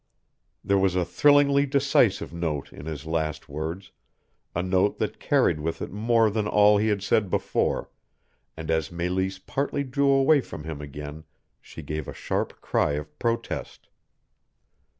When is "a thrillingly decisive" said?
0.95-2.33